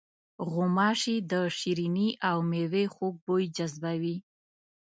غوماشې 0.51 1.15
د 1.31 1.33
شریني 1.57 2.09
او 2.29 2.37
میوې 2.49 2.85
خوږ 2.93 3.15
بوی 3.25 3.43
جذبوي. 3.55 4.15